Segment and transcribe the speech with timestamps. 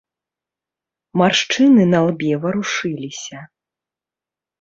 [1.19, 3.39] Маршчыны на лбе варушыліся.